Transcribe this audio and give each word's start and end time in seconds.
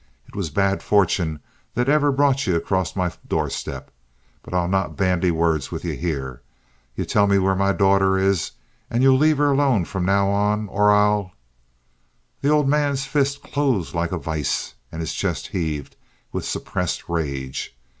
It 0.25 0.35
was 0.35 0.49
bad 0.49 0.81
fortune 0.81 1.41
that 1.75 1.87
ever 1.87 2.11
brought 2.11 2.47
ye 2.47 2.55
across 2.55 2.95
my 2.95 3.11
doorstep; 3.27 3.91
but 4.41 4.51
I'll 4.51 4.67
not 4.67 4.95
bandy 4.97 5.29
words 5.29 5.69
with 5.69 5.85
ye 5.85 5.95
here. 5.95 6.41
Ye'll 6.95 7.05
tell 7.05 7.27
me 7.27 7.37
where 7.37 7.53
my 7.53 7.71
daughter 7.71 8.17
is, 8.17 8.49
and 8.89 9.03
ye'll 9.03 9.15
leave 9.15 9.37
her 9.37 9.51
alone 9.51 9.85
from 9.85 10.03
now, 10.03 10.25
or 10.71 10.89
I'll—" 10.91 11.33
The 12.41 12.49
old 12.49 12.67
man's 12.67 13.05
fists 13.05 13.37
closed 13.37 13.93
like 13.93 14.11
a 14.11 14.17
vise, 14.17 14.73
and 14.91 15.01
his 15.01 15.13
chest 15.13 15.49
heaved 15.49 15.95
with 16.31 16.45
suppressed 16.45 17.07
rage. 17.07 17.77